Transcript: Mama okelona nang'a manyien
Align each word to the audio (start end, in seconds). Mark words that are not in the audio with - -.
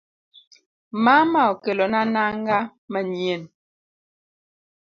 Mama 1.03 1.41
okelona 1.53 2.01
nang'a 2.13 2.59
manyien 2.91 3.43